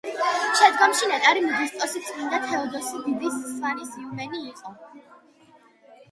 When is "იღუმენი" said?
3.99-4.41